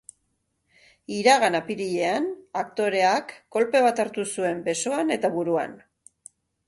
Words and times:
Iragan 1.17 1.57
apirilean, 1.59 2.25
aktoreak 2.63 3.35
kolpe 3.57 3.83
bat 3.89 4.01
hartu 4.05 4.27
zuen 4.37 4.65
besoan 4.71 5.15
eta 5.17 5.33
buruan. 5.37 5.77